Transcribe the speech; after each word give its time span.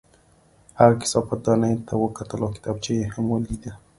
هغه 0.79 0.95
کثافت 1.01 1.39
دانۍ 1.45 1.73
ته 1.87 1.93
وکتل 2.03 2.39
او 2.45 2.51
کتابچه 2.57 2.91
یې 2.99 3.05
هم 3.13 3.25
ولیده 3.29 3.71